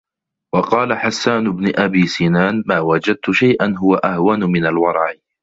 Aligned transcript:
وَقَالَ 0.55 0.97
حَسَّانُ 0.97 1.51
بْنُ 1.51 1.73
أَبِي 1.79 2.07
سِنَانٍ 2.07 2.63
مَا 2.67 2.79
وَجَدْت 2.79 3.31
شَيْئًا 3.31 3.75
هُوَ 3.77 3.95
أَهْوَنُ 3.95 4.43
مِنْ 4.51 4.65
الْوَرَعِ 4.65 5.13